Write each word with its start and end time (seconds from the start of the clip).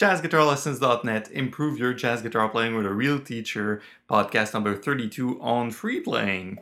jazzguitarlessons.net. 0.00 1.30
Improve 1.30 1.78
your 1.78 1.92
jazz 1.92 2.22
guitar 2.22 2.48
playing 2.48 2.74
with 2.74 2.86
a 2.86 2.92
real 2.92 3.20
teacher. 3.20 3.82
Podcast 4.08 4.54
number 4.54 4.74
32 4.74 5.38
on 5.42 5.70
free 5.70 6.00
playing. 6.00 6.58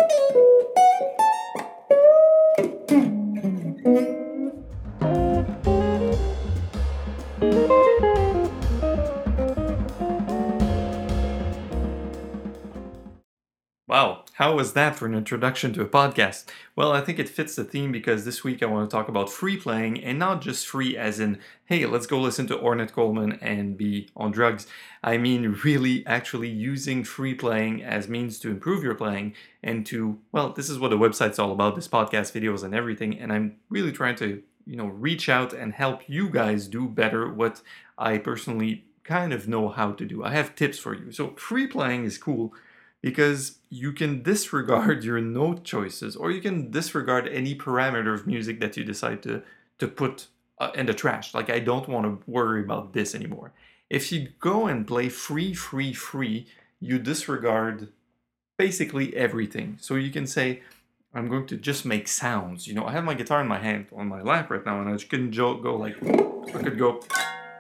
How 14.49 14.55
was 14.55 14.73
that 14.73 14.97
for 14.97 15.05
an 15.05 15.15
introduction 15.15 15.75
to 15.75 15.83
a 15.83 15.87
podcast? 15.87 16.47
Well, 16.75 16.91
I 16.91 17.03
think 17.03 17.19
it 17.19 17.29
fits 17.29 17.55
the 17.55 17.65
theme 17.65 17.93
because 17.93 18.25
this 18.25 18.43
week 18.43 18.63
I 18.63 18.67
want 18.67 18.89
to 18.89 18.97
talk 18.97 19.07
about 19.07 19.29
free 19.29 19.59
playing 19.59 20.03
and 20.03 20.19
not 20.19 20.41
just 20.41 20.67
free 20.67 20.97
as 20.97 21.21
in, 21.21 21.39
hey, 21.67 21.85
let's 21.85 22.07
go 22.07 22.19
listen 22.19 22.47
to 22.47 22.57
Ornette 22.57 22.93
Coleman 22.93 23.39
and 23.43 23.77
be 23.77 24.09
on 24.17 24.31
drugs. 24.31 24.67
I 25.05 25.19
mean, 25.19 25.61
really 25.65 26.03
actually 26.07 26.49
using 26.49 27.05
free 27.05 27.35
playing 27.35 27.83
as 27.83 28.09
means 28.09 28.39
to 28.39 28.49
improve 28.49 28.83
your 28.83 28.95
playing 28.95 29.35
and 29.63 29.85
to, 29.85 30.19
well, 30.33 30.55
this 30.55 30.71
is 30.71 30.79
what 30.79 30.93
the 30.93 30.97
website's 30.97 31.39
all 31.39 31.53
about, 31.53 31.75
this 31.75 31.87
podcast, 31.87 32.33
videos, 32.33 32.65
and 32.65 32.75
everything. 32.75 33.19
And 33.19 33.31
I'm 33.31 33.57
really 33.69 33.93
trying 33.93 34.17
to, 34.17 34.43
you 34.65 34.77
know, 34.77 34.87
reach 34.87 35.29
out 35.29 35.53
and 35.53 35.75
help 35.75 36.09
you 36.09 36.31
guys 36.31 36.69
do 36.69 36.89
better 36.89 37.31
what 37.31 37.61
I 37.99 38.17
personally 38.17 38.87
kind 39.05 39.35
of 39.35 39.47
know 39.47 39.69
how 39.69 39.93
to 39.93 40.07
do. 40.07 40.25
I 40.25 40.33
have 40.33 40.55
tips 40.55 40.79
for 40.79 40.95
you. 40.95 41.13
So, 41.13 41.35
free 41.37 41.67
playing 41.67 42.05
is 42.05 42.17
cool 42.17 42.55
because 43.01 43.59
you 43.71 43.93
can 43.93 44.23
disregard 44.23 45.05
your 45.05 45.21
note 45.21 45.65
choices 45.65 46.17
or 46.17 46.31
you 46.31 46.41
can 46.41 46.71
disregard 46.71 47.29
any 47.29 47.55
parameter 47.55 48.15
of 48.15 48.27
music 48.27 48.61
that 48.61 48.77
you 48.77 48.85
decide 48.85 49.23
to 49.23 49.43
to 49.79 49.87
put 49.87 50.27
uh, 50.59 50.73
in 50.75 50.87
the 50.87 50.95
trash. 50.95 51.35
Like 51.35 51.51
i 51.51 51.61
don't 51.61 51.89
want 51.89 52.07
to 52.07 52.31
worry 52.31 52.63
about 52.63 52.93
this 52.93 53.15
anymore. 53.15 53.53
If 53.89 54.13
you 54.13 54.29
go 54.41 54.67
and 54.67 54.87
play 54.87 55.09
free 55.09 55.55
free 55.55 55.93
free 55.93 56.47
you 56.81 56.99
disregard 56.99 57.89
basically 58.57 59.17
everything. 59.17 59.79
So 59.81 59.95
you 59.95 60.11
can 60.11 60.27
say 60.27 60.63
i'm 61.15 61.29
going 61.29 61.47
to 61.47 61.57
just 61.57 61.85
make 61.85 62.09
sounds. 62.09 62.67
You 62.67 62.75
know 62.75 62.85
i 62.85 62.93
have 62.93 63.05
my 63.05 63.15
guitar 63.15 63.41
in 63.41 63.49
my 63.49 63.59
hand 63.59 63.87
on 63.95 64.09
my 64.09 64.23
lap 64.23 64.51
right 64.51 64.65
now 64.67 64.81
and 64.81 64.89
i 64.89 64.93
just 64.93 65.09
couldn't 65.09 65.31
go 65.31 65.77
like 65.77 65.97
i 66.55 66.63
could 66.63 66.79
go 66.79 67.01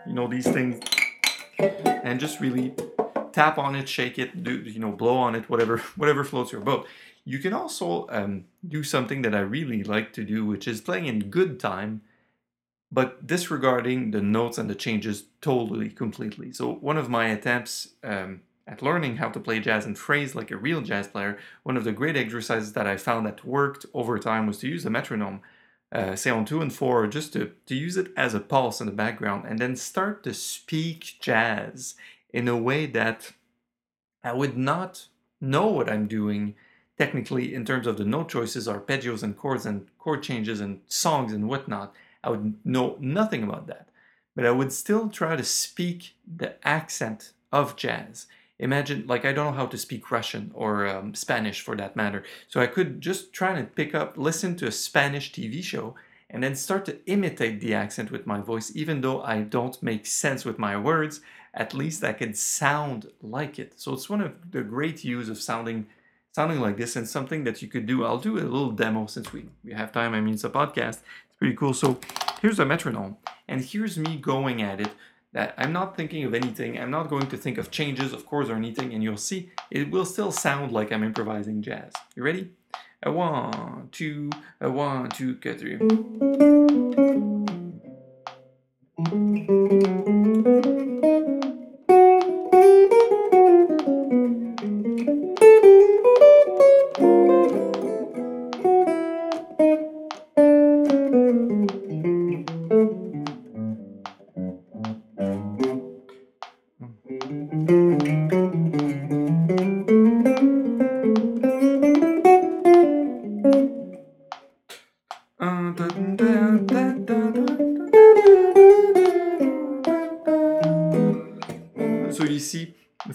you 0.06 0.14
know 0.14 0.26
these 0.26 0.48
things 0.48 0.80
and 1.58 2.18
just 2.18 2.40
really 2.40 2.74
tap 3.32 3.58
on 3.58 3.74
it, 3.74 3.88
shake 3.88 4.18
it, 4.18 4.42
do 4.42 4.58
you 4.58 4.80
know, 4.80 4.92
blow 4.92 5.16
on 5.16 5.34
it, 5.34 5.48
whatever 5.48 5.78
whatever 5.96 6.24
floats 6.24 6.52
your 6.52 6.60
boat. 6.60 6.86
You 7.24 7.38
can 7.38 7.52
also 7.52 8.06
um, 8.08 8.46
do 8.66 8.82
something 8.82 9.20
that 9.22 9.34
I 9.34 9.40
really 9.40 9.84
like 9.84 10.14
to 10.14 10.24
do, 10.24 10.46
which 10.46 10.66
is 10.66 10.80
playing 10.80 11.06
in 11.06 11.28
good 11.28 11.60
time, 11.60 12.00
but 12.90 13.26
disregarding 13.26 14.12
the 14.12 14.22
notes 14.22 14.56
and 14.56 14.70
the 14.70 14.74
changes 14.74 15.24
totally, 15.42 15.90
completely. 15.90 16.52
So 16.52 16.72
one 16.72 16.96
of 16.96 17.10
my 17.10 17.28
attempts 17.28 17.88
um, 18.02 18.40
at 18.66 18.82
learning 18.82 19.16
how 19.16 19.28
to 19.28 19.40
play 19.40 19.60
jazz 19.60 19.84
and 19.84 19.98
phrase 19.98 20.34
like 20.34 20.50
a 20.50 20.56
real 20.56 20.80
jazz 20.80 21.08
player, 21.08 21.38
one 21.64 21.76
of 21.76 21.84
the 21.84 21.92
great 21.92 22.16
exercises 22.16 22.72
that 22.74 22.86
I 22.86 22.96
found 22.96 23.26
that 23.26 23.44
worked 23.44 23.86
over 23.92 24.18
time 24.18 24.46
was 24.46 24.58
to 24.58 24.68
use 24.68 24.86
a 24.86 24.90
metronome. 24.90 25.40
Uh, 25.90 26.14
say 26.14 26.30
on 26.30 26.44
two 26.44 26.60
and 26.60 26.72
four, 26.72 27.06
just 27.06 27.32
to, 27.32 27.52
to 27.64 27.74
use 27.74 27.96
it 27.96 28.12
as 28.14 28.34
a 28.34 28.40
pulse 28.40 28.78
in 28.78 28.86
the 28.86 28.92
background, 28.92 29.46
and 29.48 29.58
then 29.58 29.74
start 29.74 30.22
to 30.22 30.34
speak 30.34 31.16
jazz 31.18 31.94
in 32.30 32.48
a 32.48 32.56
way 32.56 32.86
that 32.86 33.32
I 34.22 34.32
would 34.32 34.56
not 34.56 35.06
know 35.40 35.66
what 35.66 35.88
I'm 35.88 36.06
doing 36.06 36.54
technically 36.98 37.54
in 37.54 37.64
terms 37.64 37.86
of 37.86 37.96
the 37.96 38.04
note 38.04 38.28
choices, 38.28 38.66
arpeggios 38.66 39.22
and 39.22 39.36
chords 39.36 39.64
and 39.64 39.86
chord 39.98 40.22
changes 40.22 40.60
and 40.60 40.80
songs 40.88 41.32
and 41.32 41.48
whatnot. 41.48 41.94
I 42.24 42.30
would 42.30 42.54
know 42.64 42.96
nothing 42.98 43.44
about 43.44 43.68
that. 43.68 43.88
But 44.34 44.44
I 44.44 44.50
would 44.50 44.72
still 44.72 45.08
try 45.08 45.36
to 45.36 45.44
speak 45.44 46.14
the 46.26 46.54
accent 46.66 47.32
of 47.52 47.76
jazz. 47.76 48.26
Imagine, 48.58 49.06
like, 49.06 49.24
I 49.24 49.32
don't 49.32 49.46
know 49.46 49.58
how 49.58 49.66
to 49.66 49.78
speak 49.78 50.10
Russian 50.10 50.50
or 50.54 50.86
um, 50.86 51.14
Spanish 51.14 51.60
for 51.60 51.76
that 51.76 51.94
matter. 51.94 52.24
So 52.48 52.60
I 52.60 52.66
could 52.66 53.00
just 53.00 53.32
try 53.32 53.54
to 53.54 53.64
pick 53.64 53.94
up, 53.94 54.18
listen 54.18 54.56
to 54.56 54.66
a 54.66 54.72
Spanish 54.72 55.32
TV 55.32 55.62
show, 55.62 55.94
and 56.28 56.42
then 56.42 56.56
start 56.56 56.84
to 56.86 56.98
imitate 57.06 57.60
the 57.60 57.74
accent 57.74 58.10
with 58.10 58.26
my 58.26 58.40
voice, 58.40 58.72
even 58.74 59.00
though 59.00 59.22
I 59.22 59.42
don't 59.42 59.80
make 59.82 60.06
sense 60.06 60.44
with 60.44 60.58
my 60.58 60.76
words 60.76 61.20
at 61.54 61.74
least 61.74 62.04
I 62.04 62.12
can 62.12 62.34
sound 62.34 63.10
like 63.22 63.58
it. 63.58 63.80
So 63.80 63.92
it's 63.92 64.08
one 64.08 64.20
of 64.20 64.50
the 64.50 64.62
great 64.62 65.04
use 65.04 65.28
of 65.28 65.38
sounding 65.38 65.86
sounding 66.32 66.60
like 66.60 66.76
this 66.76 66.94
and 66.94 67.08
something 67.08 67.44
that 67.44 67.62
you 67.62 67.68
could 67.68 67.86
do. 67.86 68.04
I'll 68.04 68.18
do 68.18 68.38
a 68.38 68.46
little 68.56 68.70
demo 68.70 69.06
since 69.06 69.32
we, 69.32 69.46
we 69.64 69.72
have 69.72 69.90
time. 69.90 70.14
I 70.14 70.20
mean, 70.20 70.34
it's 70.34 70.44
a 70.44 70.50
podcast. 70.50 70.98
It's 70.98 71.36
pretty 71.38 71.56
cool. 71.56 71.74
So 71.74 71.98
here's 72.40 72.60
a 72.60 72.64
metronome, 72.64 73.16
and 73.48 73.64
here's 73.64 73.98
me 73.98 74.16
going 74.16 74.62
at 74.62 74.80
it. 74.80 74.92
That 75.32 75.54
I'm 75.58 75.72
not 75.72 75.96
thinking 75.96 76.24
of 76.24 76.32
anything. 76.34 76.78
I'm 76.78 76.90
not 76.90 77.10
going 77.10 77.26
to 77.26 77.36
think 77.36 77.58
of 77.58 77.70
changes, 77.70 78.12
of 78.12 78.24
course, 78.24 78.48
or 78.48 78.54
anything. 78.54 78.94
And 78.94 79.02
you'll 79.02 79.18
see 79.18 79.50
it 79.70 79.90
will 79.90 80.06
still 80.06 80.32
sound 80.32 80.72
like 80.72 80.90
I'm 80.90 81.02
improvising 81.02 81.60
jazz. 81.60 81.92
You 82.14 82.22
ready? 82.22 82.52
A 83.02 83.12
one, 83.12 83.88
two, 83.92 84.30
a 84.60 84.70
one, 84.70 85.10
two, 85.10 85.36
three. 85.36 85.78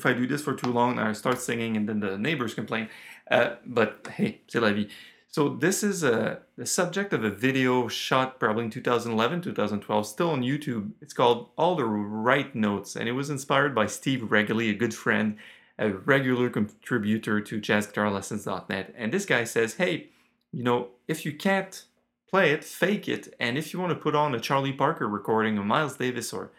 If 0.03 0.09
I 0.09 0.13
do 0.13 0.27
this 0.27 0.41
for 0.41 0.53
too 0.53 0.71
long, 0.71 0.99
I 0.99 1.13
start 1.13 1.39
singing 1.39 1.77
and 1.77 1.87
then 1.87 2.01
the 2.01 2.17
neighbors 2.17 2.53
complain. 2.53 2.89
Uh, 3.31 3.55
but 3.65 4.07
hey, 4.15 4.41
c'est 4.47 4.59
la 4.59 4.71
vie. 4.73 4.89
So 5.29 5.49
this 5.49 5.81
is 5.81 6.03
a, 6.03 6.41
the 6.57 6.65
subject 6.65 7.13
of 7.13 7.23
a 7.23 7.29
video 7.29 7.87
shot 7.87 8.39
probably 8.39 8.65
in 8.65 8.69
2011, 8.69 9.41
2012, 9.41 10.05
still 10.05 10.29
on 10.29 10.41
YouTube. 10.41 10.91
It's 11.01 11.13
called 11.13 11.49
All 11.57 11.75
the 11.75 11.85
Right 11.85 12.53
Notes, 12.53 12.95
and 12.95 13.09
it 13.09 13.13
was 13.13 13.31
inspired 13.31 13.73
by 13.73 13.87
Steve 13.87 14.21
Regoli, 14.29 14.69
a 14.69 14.73
good 14.73 14.93
friend, 14.93 15.37
a 15.79 15.89
regular 15.89 16.49
contributor 16.49 17.41
to 17.41 17.59
jazzguitarlessons.net. 17.59 18.93
And 18.95 19.11
this 19.11 19.25
guy 19.25 19.45
says, 19.45 19.75
hey, 19.75 20.09
you 20.51 20.63
know, 20.63 20.89
if 21.07 21.25
you 21.25 21.33
can't 21.33 21.83
play 22.29 22.51
it, 22.51 22.63
fake 22.63 23.07
it. 23.07 23.33
And 23.39 23.57
if 23.57 23.73
you 23.73 23.79
want 23.79 23.91
to 23.91 23.95
put 23.95 24.13
on 24.13 24.35
a 24.35 24.39
Charlie 24.39 24.73
Parker 24.73 25.07
recording 25.07 25.57
of 25.57 25.65
Miles 25.65 25.97
Davis 25.97 26.31
or 26.31 26.51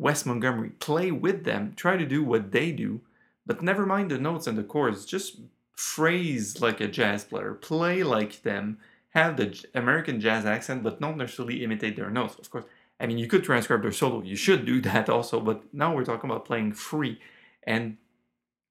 Wes 0.00 0.24
Montgomery, 0.24 0.70
play 0.70 1.10
with 1.10 1.44
them, 1.44 1.74
try 1.76 1.98
to 1.98 2.06
do 2.06 2.24
what 2.24 2.52
they 2.52 2.72
do, 2.72 3.02
but 3.44 3.62
never 3.62 3.84
mind 3.84 4.10
the 4.10 4.18
notes 4.18 4.46
and 4.46 4.56
the 4.56 4.62
chords. 4.62 5.04
Just 5.04 5.40
phrase 5.76 6.60
like 6.62 6.80
a 6.80 6.88
jazz 6.88 7.24
player, 7.24 7.52
play 7.52 8.02
like 8.02 8.42
them, 8.42 8.78
have 9.10 9.36
the 9.36 9.62
American 9.74 10.18
jazz 10.18 10.46
accent, 10.46 10.82
but 10.82 11.02
not 11.02 11.18
necessarily 11.18 11.62
imitate 11.62 11.96
their 11.96 12.10
notes. 12.10 12.36
Of 12.38 12.50
course, 12.50 12.64
I 12.98 13.06
mean, 13.06 13.18
you 13.18 13.26
could 13.26 13.44
transcribe 13.44 13.82
their 13.82 13.92
solo, 13.92 14.22
you 14.22 14.36
should 14.36 14.64
do 14.64 14.80
that 14.90 15.10
also, 15.10 15.38
but 15.38 15.62
now 15.74 15.94
we're 15.94 16.04
talking 16.04 16.30
about 16.30 16.46
playing 16.46 16.72
free. 16.72 17.20
And 17.64 17.98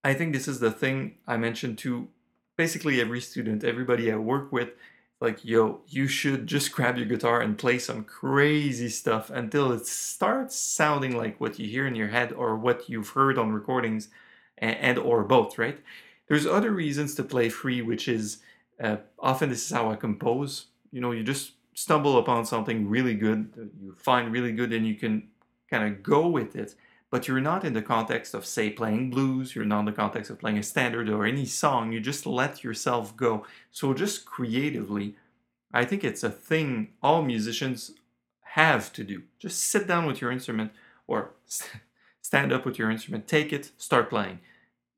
I 0.04 0.16
think 0.16 0.34
this 0.34 0.48
is 0.48 0.60
the 0.60 0.72
thing 0.72 1.16
I 1.28 1.38
mentioned 1.38 1.78
to 1.80 2.08
basically 2.58 3.00
every 3.00 3.22
student, 3.22 3.64
everybody 3.64 4.12
I 4.12 4.16
work 4.16 4.52
with. 4.52 4.70
Like, 5.22 5.44
yo, 5.44 5.82
you 5.88 6.08
should 6.08 6.48
just 6.48 6.72
grab 6.72 6.98
your 6.98 7.06
guitar 7.06 7.42
and 7.42 7.58
play 7.58 7.78
some 7.78 8.06
crazy 8.06 8.88
stuff 8.88 9.30
until 9.30 9.72
it 9.74 9.86
starts 9.86 10.56
sounding 10.56 11.18
like 11.18 11.42
what 11.42 11.60
you 11.60 11.68
hear 11.68 11.86
in 11.86 11.96
your 11.96 12.08
head 12.08 12.32
or 12.32 12.56
what 12.56 12.90
you've 12.90 13.10
heard 13.10 13.38
on 13.38 13.52
recordings 13.52 14.08
and, 14.58 14.78
and 14.78 14.98
or 14.98 15.24
both, 15.24 15.58
right? 15.58 15.80
There's 16.28 16.46
other 16.46 16.72
reasons 16.72 17.16
to 17.16 17.24
play 17.24 17.50
free, 17.50 17.82
which 17.82 18.08
is 18.08 18.38
uh, 18.82 18.98
often 19.18 19.50
this 19.50 19.66
is 19.66 19.72
how 19.76 19.92
I 19.92 19.96
compose. 19.96 20.68
You 20.92 21.02
know, 21.02 21.12
you 21.12 21.24
just 21.24 21.52
stumble 21.74 22.18
upon 22.18 22.46
something 22.46 22.88
really 22.88 23.16
good, 23.16 23.72
you 23.82 23.96
find 23.98 24.32
really 24.32 24.54
good, 24.54 24.72
and 24.72 24.88
you 24.88 24.96
can 24.96 25.28
kind 25.70 25.84
of 25.84 26.02
go 26.02 26.28
with 26.28 26.56
it 26.56 26.76
but 27.12 27.28
you're 27.28 27.42
not 27.42 27.64
in 27.64 27.74
the 27.74 27.82
context 27.82 28.34
of, 28.34 28.46
say, 28.46 28.70
playing 28.70 29.10
blues, 29.10 29.56
you're 29.56 29.66
not 29.66 29.80
in 29.80 29.86
the 29.86 29.92
context 29.92 30.30
of 30.30 30.40
playing 30.40 30.58
a 30.58 30.64
standard 30.64 31.10
or 31.10 31.26
any 31.26 31.46
song, 31.46 31.92
you 31.92 32.00
just 32.00 32.26
let 32.26 32.64
yourself 32.64 33.16
go. 33.18 33.46
So, 33.72 33.94
just 33.94 34.26
creatively, 34.26 35.16
I 35.74 35.86
think 35.86 36.04
it's 36.04 36.24
a 36.24 36.30
thing 36.30 36.90
all 37.02 37.22
musicians 37.22 37.92
have 38.54 38.92
to 38.94 39.04
do. 39.04 39.24
Just 39.40 39.62
sit 39.64 39.88
down 39.88 40.06
with 40.06 40.22
your 40.22 40.32
instrument 40.32 40.72
or 41.08 41.32
stand 42.22 42.52
up 42.52 42.66
with 42.66 42.78
your 42.78 42.92
instrument, 42.92 43.28
take 43.28 43.54
it, 43.54 43.72
start 43.78 44.10
playing. 44.10 44.40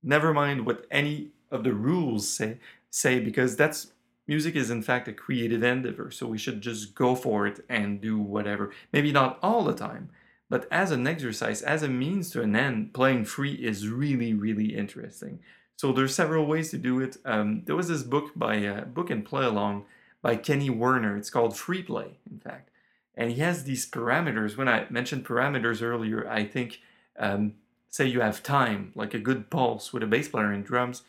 Never 0.04 0.34
mind 0.34 0.66
what 0.66 0.86
any 0.90 1.30
of 1.52 1.64
the 1.64 1.74
rules 1.74 2.28
say, 2.28 2.58
say 2.90 3.20
because 3.20 3.56
that's 3.56 3.94
music 4.28 4.56
is 4.56 4.70
in 4.70 4.82
fact 4.82 5.08
a 5.08 5.14
creative 5.14 5.64
endeavor, 5.64 6.10
so 6.12 6.26
we 6.26 6.38
should 6.38 6.62
just 6.62 6.96
go 6.96 7.16
for 7.16 7.46
it 7.46 7.64
and 7.70 8.02
do 8.02 8.18
whatever. 8.18 8.72
Maybe 8.94 9.12
not 9.12 9.38
all 9.44 9.64
the 9.64 9.74
time, 9.74 10.10
But 10.52 10.68
as 10.70 10.92
an 10.92 11.08
exercise, 11.08 11.62
as 11.62 11.82
a 11.82 11.88
means 11.88 12.30
to 12.32 12.42
an 12.42 12.58
end, 12.58 12.94
playing 12.94 13.24
free 13.24 13.54
is 13.54 13.88
really, 13.88 14.34
really 14.34 14.76
interesting. 14.76 15.40
So 15.78 15.94
there's 15.94 16.14
several 16.14 16.46
ways 16.46 16.70
to 16.72 16.78
do 16.78 17.00
it. 17.00 17.16
Um, 17.24 17.64
there 17.64 17.76
was 17.78 17.88
this 17.88 18.04
book 18.04 18.34
by 18.36 18.66
uh, 18.66 18.82
book 18.82 19.10
and 19.10 19.24
play 19.24 19.46
along 19.46 19.86
by 20.22 20.36
Kenny 20.36 20.70
Werner. 20.70 21.16
It's 21.16 21.30
called 21.30 21.56
Free 21.56 21.82
Play, 21.82 22.18
in 22.30 22.40
fact, 22.40 22.70
and 23.16 23.32
he 23.32 23.40
has 23.40 23.64
these 23.64 23.90
parameters. 23.90 24.58
When 24.58 24.68
I 24.68 24.88
mentioned 24.90 25.26
parameters 25.26 25.82
earlier, 25.82 26.30
I 26.30 26.44
think 26.44 26.82
um, 27.18 27.54
say 27.88 28.08
you 28.08 28.20
have 28.20 28.44
time, 28.44 28.92
like 28.94 29.14
a 29.14 29.20
good 29.20 29.50
pulse 29.50 29.94
with 29.94 30.04
a 30.04 30.08
bass 30.08 30.28
player 30.28 30.52
and 30.52 30.66
drums, 30.66 31.04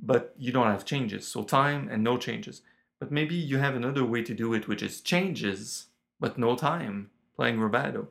but 0.00 0.34
you 0.36 0.50
don't 0.50 0.72
have 0.72 0.84
changes. 0.84 1.24
So 1.24 1.44
time 1.44 1.88
and 1.88 2.02
no 2.02 2.18
changes. 2.18 2.62
But 2.98 3.12
maybe 3.12 3.36
you 3.36 3.58
have 3.58 3.76
another 3.76 4.04
way 4.04 4.24
to 4.24 4.34
do 4.34 4.54
it, 4.54 4.66
which 4.66 4.82
is 4.82 5.00
changes 5.00 5.86
but 6.18 6.36
no 6.36 6.56
time 6.56 7.10
playing 7.36 7.58
rubato. 7.58 8.08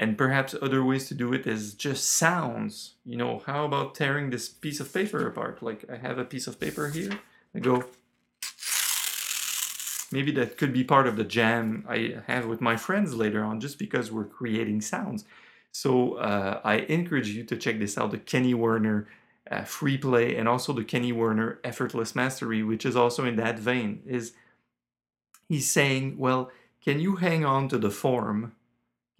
And 0.00 0.16
perhaps 0.16 0.54
other 0.62 0.82
ways 0.82 1.08
to 1.08 1.14
do 1.14 1.34
it 1.34 1.46
is 1.46 1.74
just 1.74 2.08
sounds. 2.08 2.94
You 3.04 3.18
know, 3.18 3.42
how 3.44 3.66
about 3.66 3.94
tearing 3.94 4.30
this 4.30 4.48
piece 4.48 4.80
of 4.80 4.90
paper 4.90 5.26
apart? 5.26 5.62
Like 5.62 5.84
I 5.92 5.98
have 5.98 6.16
a 6.16 6.24
piece 6.24 6.46
of 6.46 6.58
paper 6.58 6.88
here. 6.88 7.20
I 7.54 7.58
go. 7.58 7.84
Maybe 10.10 10.32
that 10.32 10.56
could 10.56 10.72
be 10.72 10.84
part 10.84 11.06
of 11.06 11.16
the 11.16 11.24
jam 11.24 11.84
I 11.86 12.16
have 12.26 12.46
with 12.46 12.62
my 12.62 12.78
friends 12.78 13.14
later 13.14 13.44
on, 13.44 13.60
just 13.60 13.78
because 13.78 14.10
we're 14.10 14.24
creating 14.24 14.80
sounds. 14.80 15.26
So 15.70 16.14
uh, 16.14 16.62
I 16.64 16.76
encourage 16.76 17.28
you 17.28 17.44
to 17.44 17.56
check 17.58 17.78
this 17.78 17.98
out 17.98 18.10
the 18.10 18.16
Kenny 18.16 18.54
Werner 18.54 19.06
uh, 19.50 19.64
free 19.64 19.98
play 19.98 20.34
and 20.34 20.48
also 20.48 20.72
the 20.72 20.82
Kenny 20.82 21.12
Werner 21.12 21.60
effortless 21.62 22.14
mastery, 22.14 22.62
which 22.62 22.86
is 22.86 22.96
also 22.96 23.26
in 23.26 23.36
that 23.36 23.58
vein. 23.58 24.02
Is 24.06 24.32
he's 25.46 25.70
saying, 25.70 26.16
well, 26.16 26.50
can 26.82 27.00
you 27.00 27.16
hang 27.16 27.44
on 27.44 27.68
to 27.68 27.76
the 27.76 27.90
form 27.90 28.54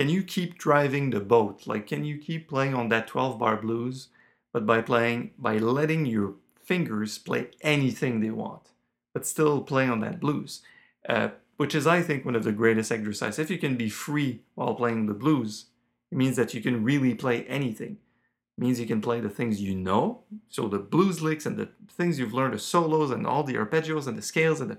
can 0.01 0.09
you 0.09 0.23
keep 0.23 0.57
driving 0.57 1.11
the 1.11 1.21
boat? 1.21 1.67
Like, 1.67 1.87
can 1.87 2.07
you 2.07 2.17
keep 2.17 2.49
playing 2.49 2.73
on 2.73 2.89
that 2.89 3.07
12 3.07 3.39
bar 3.39 3.59
blues, 3.59 4.09
but 4.51 4.65
by 4.65 4.81
playing, 4.81 5.33
by 5.39 5.59
letting 5.59 6.07
your 6.07 6.37
fingers 6.65 7.19
play 7.19 7.51
anything 7.61 8.21
they 8.21 8.31
want, 8.31 8.71
but 9.13 9.27
still 9.27 9.61
playing 9.61 9.91
on 9.91 10.01
that 10.01 10.19
blues? 10.19 10.63
Uh, 11.07 11.29
which 11.59 11.75
is, 11.75 11.87
I 11.87 12.01
think, 12.01 12.25
one 12.25 12.35
of 12.35 12.45
the 12.45 12.51
greatest 12.51 12.91
exercises. 12.91 13.39
If 13.39 13.51
you 13.51 13.59
can 13.59 13.77
be 13.77 13.91
free 13.91 14.41
while 14.55 14.75
playing 14.75 15.05
the 15.05 15.13
blues, 15.13 15.67
it 16.11 16.17
means 16.17 16.37
that 16.37 16.55
you 16.55 16.63
can 16.63 16.83
really 16.83 17.13
play 17.13 17.45
anything. 17.45 17.99
It 18.57 18.65
means 18.65 18.81
you 18.81 18.87
can 18.87 19.03
play 19.03 19.21
the 19.21 19.29
things 19.29 19.61
you 19.61 19.75
know, 19.75 20.23
so 20.49 20.67
the 20.67 20.79
blues 20.79 21.21
licks 21.21 21.45
and 21.45 21.59
the 21.59 21.69
things 21.91 22.19
you've 22.19 22.33
learned, 22.33 22.55
the 22.55 22.59
solos 22.59 23.11
and 23.11 23.27
all 23.27 23.43
the 23.43 23.57
arpeggios 23.57 24.07
and 24.07 24.17
the 24.17 24.23
scales 24.23 24.63
and 24.63 24.71
the 24.71 24.79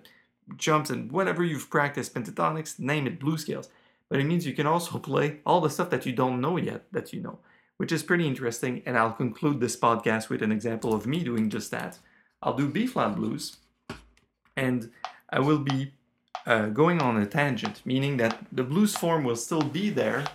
jumps 0.58 0.90
and 0.90 1.12
whatever 1.12 1.44
you've 1.44 1.70
practiced, 1.70 2.16
pentatonics, 2.16 2.80
name 2.80 3.06
it, 3.06 3.20
blues 3.20 3.42
scales 3.42 3.70
but 4.12 4.20
it 4.20 4.26
means 4.26 4.46
you 4.46 4.54
can 4.54 4.68
also 4.68 5.00
play 5.00 5.40
all 5.46 5.62
the 5.62 5.70
stuff 5.70 5.90
that 5.90 6.06
you 6.06 6.12
don't 6.12 6.42
know 6.42 6.58
yet 6.58 6.84
that 6.92 7.14
you 7.14 7.22
know, 7.22 7.40
which 7.78 7.94
is 7.94 8.04
pretty 8.04 8.28
interesting. 8.28 8.84
And 8.86 8.98
I'll 8.98 9.14
conclude 9.14 9.62
this 9.62 9.78
podcast 9.78 10.28
with 10.28 10.42
an 10.42 10.52
example 10.52 10.94
of 10.94 11.08
me 11.08 11.24
doing 11.24 11.50
just 11.50 11.72
that. 11.72 11.98
I'll 12.44 12.54
do 12.54 12.68
B 12.68 12.86
flat 12.88 13.16
blues, 13.16 13.56
and 14.58 14.92
I 15.30 15.40
will 15.40 15.60
be 15.60 15.94
uh, 16.46 16.68
going 16.68 17.02
on 17.02 17.16
a 17.22 17.26
tangent, 17.26 17.82
meaning 17.86 18.18
that 18.18 18.46
the 18.52 18.64
blues 18.64 18.98
form 18.98 19.24
will 19.24 19.38
still 19.38 19.62
be 19.62 19.90
there, 19.90 20.26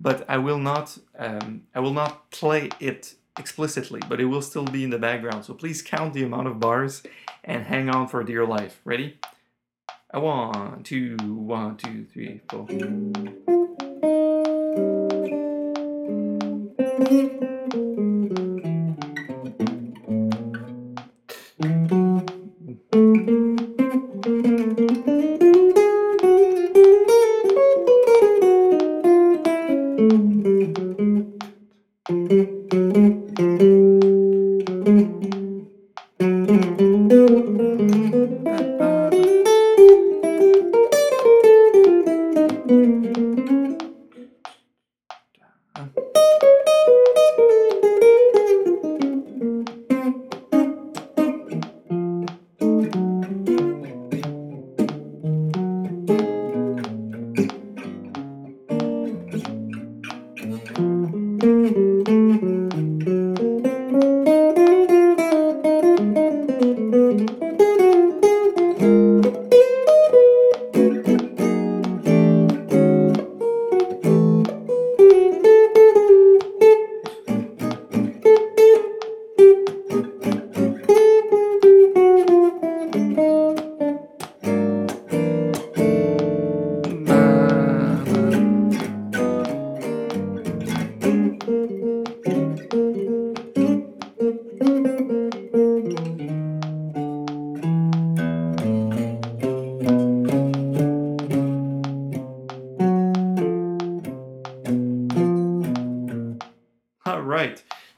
but 0.00 0.28
I 0.28 0.38
will 0.38 0.58
not 0.58 0.98
um, 1.16 1.62
I 1.72 1.78
will 1.78 1.94
not 1.94 2.32
play 2.32 2.70
it 2.80 3.14
explicitly, 3.38 4.00
but 4.08 4.20
it 4.20 4.24
will 4.24 4.42
still 4.42 4.64
be 4.64 4.82
in 4.82 4.90
the 4.90 4.98
background. 4.98 5.44
So 5.44 5.54
please 5.54 5.82
count 5.82 6.14
the 6.14 6.24
amount 6.24 6.48
of 6.48 6.58
bars 6.58 7.04
and 7.44 7.62
hang 7.62 7.90
on 7.90 8.08
for 8.08 8.24
dear 8.24 8.44
life. 8.44 8.80
Ready? 8.84 9.20
A 10.12 10.18
one, 10.18 10.82
two, 10.82 11.16
one, 11.18 11.76
two, 11.76 12.04
three, 12.12 12.40
four. 12.50 12.66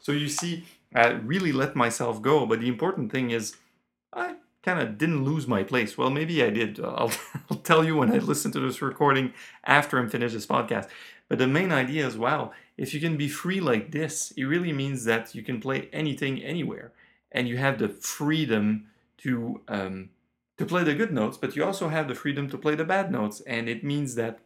So 0.03 0.13
you 0.13 0.29
see, 0.29 0.65
I 0.95 1.13
really 1.13 1.53
let 1.53 1.75
myself 1.75 2.21
go. 2.21 2.45
But 2.45 2.61
the 2.61 2.69
important 2.69 3.11
thing 3.11 3.31
is, 3.31 3.57
I 4.13 4.35
kind 4.63 4.81
of 4.81 4.99
didn't 4.99 5.25
lose 5.25 5.47
my 5.47 5.63
place. 5.63 5.97
Well, 5.97 6.11
maybe 6.11 6.45
I 6.45 6.51
did. 6.51 6.79
I'll, 6.81 7.13
I'll, 7.51 7.59
tell 7.59 7.85
you 7.85 7.97
when 7.97 8.13
I 8.13 8.19
listen 8.19 8.53
to 8.53 8.61
this 8.61 8.83
recording 8.83 9.33
after 9.65 9.99
I'm 9.99 10.11
finished 10.11 10.35
this 10.35 10.47
podcast. 10.47 10.89
But 11.29 11.39
the 11.39 11.47
main 11.47 11.73
idea 11.73 12.07
is 12.07 12.19
wow, 12.19 12.53
if 12.77 12.93
you 12.93 13.01
can 13.01 13.17
be 13.17 13.29
free 13.29 13.61
like 13.61 13.91
this, 13.93 14.33
it 14.37 14.45
really 14.45 14.73
means 14.73 15.05
that 15.05 15.35
you 15.35 15.43
can 15.43 15.61
play 15.61 15.89
anything 15.93 16.43
anywhere. 16.43 16.93
And 17.31 17.49
you 17.49 17.57
have 17.57 17.79
the 17.79 17.89
freedom 17.89 18.89
to. 19.19 19.63
Um, 19.69 20.11
to 20.59 20.67
play 20.67 20.85
the 20.85 20.95
good 20.95 21.13
notes, 21.13 21.39
but 21.39 21.57
you 21.57 21.65
also 21.65 21.89
have 21.89 22.07
the 22.07 22.15
freedom 22.15 22.49
to 22.49 22.59
play 22.59 22.75
the 22.75 22.85
bad 22.85 23.11
notes. 23.11 23.41
And 23.47 23.69
it 23.69 23.83
means 23.83 24.15
that 24.15 24.39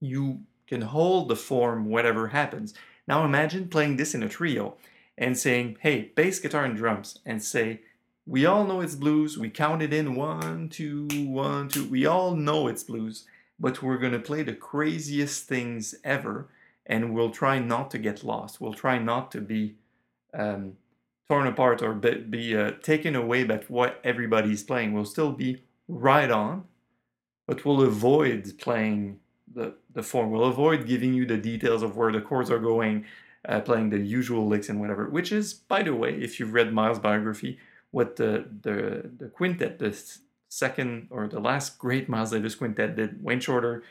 you 0.00 0.42
can 0.66 0.82
hold 0.82 1.28
the 1.28 1.36
form 1.36 1.86
whatever 1.86 2.28
happens. 2.28 2.72
Now 3.08 3.24
imagine 3.24 3.68
playing 3.68 3.96
this 3.96 4.14
in 4.14 4.22
a 4.22 4.28
trio 4.28 4.76
and 5.16 5.36
saying, 5.36 5.78
hey, 5.80 6.12
bass, 6.14 6.38
guitar, 6.38 6.64
and 6.64 6.76
drums, 6.76 7.18
and 7.24 7.42
say, 7.42 7.80
we 8.26 8.44
all 8.44 8.66
know 8.66 8.82
it's 8.82 8.94
blues. 8.94 9.38
We 9.38 9.48
count 9.48 9.80
it 9.80 9.94
in 9.94 10.14
one, 10.14 10.68
two, 10.68 11.08
one, 11.14 11.68
two. 11.70 11.88
We 11.88 12.04
all 12.04 12.36
know 12.36 12.68
it's 12.68 12.84
blues, 12.84 13.24
but 13.58 13.82
we're 13.82 13.96
going 13.96 14.12
to 14.12 14.18
play 14.18 14.42
the 14.42 14.52
craziest 14.52 15.46
things 15.46 15.94
ever, 16.04 16.48
and 16.84 17.14
we'll 17.14 17.30
try 17.30 17.58
not 17.58 17.90
to 17.92 17.98
get 17.98 18.22
lost. 18.22 18.60
We'll 18.60 18.74
try 18.74 18.98
not 18.98 19.32
to 19.32 19.40
be 19.40 19.76
um, 20.34 20.76
torn 21.28 21.46
apart 21.46 21.80
or 21.80 21.94
be, 21.94 22.16
be 22.16 22.56
uh, 22.56 22.72
taken 22.82 23.16
away 23.16 23.44
by 23.44 23.56
what 23.68 24.00
everybody's 24.04 24.62
playing. 24.62 24.92
We'll 24.92 25.06
still 25.06 25.32
be 25.32 25.62
right 25.88 26.30
on, 26.30 26.64
but 27.46 27.64
we'll 27.64 27.80
avoid 27.80 28.58
playing 28.58 29.20
the, 29.54 29.74
the 29.92 30.02
form. 30.02 30.30
We'll 30.30 30.44
avoid 30.44 30.86
giving 30.86 31.14
you 31.14 31.26
the 31.26 31.36
details 31.36 31.82
of 31.82 31.96
where 31.96 32.12
the 32.12 32.20
chords 32.20 32.50
are 32.50 32.58
going, 32.58 33.04
uh, 33.48 33.60
playing 33.60 33.90
the 33.90 33.98
usual 33.98 34.46
licks 34.46 34.68
and 34.68 34.80
whatever, 34.80 35.08
which 35.08 35.32
is, 35.32 35.54
by 35.54 35.82
the 35.82 35.94
way, 35.94 36.14
if 36.14 36.38
you've 36.38 36.52
read 36.52 36.72
Miles' 36.72 36.98
biography, 36.98 37.58
what 37.90 38.16
the, 38.16 38.46
the, 38.62 39.10
the 39.18 39.28
quintet, 39.28 39.78
the 39.78 39.96
second 40.48 41.08
or 41.10 41.28
the 41.28 41.40
last 41.40 41.78
great 41.78 42.08
Miles 42.08 42.30
Davis 42.30 42.54
quintet 42.54 42.96
did, 42.96 43.22
Wayne 43.22 43.40
Shorter, 43.40 43.82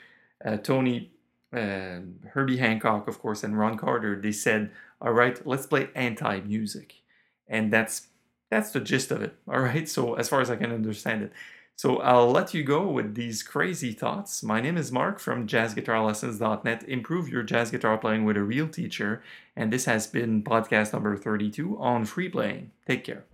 uh, 0.43 0.57
Tony, 0.57 1.11
uh, 1.53 1.99
Herbie 2.33 2.57
Hancock, 2.57 3.07
of 3.07 3.19
course, 3.19 3.43
and 3.43 3.57
Ron 3.57 3.77
Carter, 3.77 4.19
they 4.19 4.31
said, 4.31 4.71
all 5.01 5.13
right, 5.13 5.45
let's 5.47 5.65
play 5.65 5.89
anti-music. 5.95 7.01
And 7.47 7.71
that's 7.71 8.07
that's 8.49 8.71
the 8.71 8.79
gist 8.79 9.11
of 9.11 9.21
it, 9.21 9.35
all 9.47 9.59
right? 9.59 9.89
So 9.89 10.13
as 10.15 10.29
far 10.29 10.41
as 10.41 10.49
I 10.49 10.55
can 10.55 10.71
understand 10.71 11.21
it. 11.21 11.31
So 11.77 11.97
I'll 11.97 12.31
let 12.31 12.55
you 12.55 12.63
go 12.63 12.87
with 12.87 13.13
these 13.13 13.43
crazy 13.43 13.91
thoughts. 13.91 14.41
My 14.41 14.59
name 14.59 14.77
is 14.77 14.91
Mark 14.91 15.19
from 15.19 15.45
jazzguitarlessons.net. 15.45 16.89
Improve 16.89 17.29
your 17.29 17.43
jazz 17.43 17.69
guitar 17.69 17.99
playing 17.99 18.25
with 18.25 18.35
a 18.35 18.41
real 18.41 18.67
teacher. 18.67 19.21
And 19.55 19.71
this 19.71 19.85
has 19.85 20.07
been 20.07 20.41
podcast 20.41 20.91
number 20.91 21.15
32 21.15 21.77
on 21.77 22.05
free 22.05 22.29
playing. 22.29 22.71
Take 22.87 23.03
care. 23.03 23.25